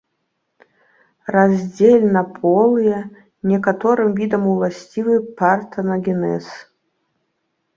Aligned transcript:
Раздзельнаполыя, 1.33 2.99
некаторым 3.51 4.09
відам 4.21 4.43
уласцівы 4.53 5.15
партэнагенез. 5.43 6.45